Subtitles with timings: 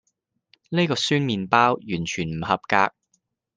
[0.69, 2.91] 呢個酸麵包完全唔合格